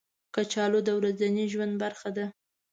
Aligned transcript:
کچالو 0.35 0.79
د 0.87 0.89
ورځني 0.99 1.45
ژوند 1.53 1.73
برخه 1.83 2.09
ده 2.17 2.25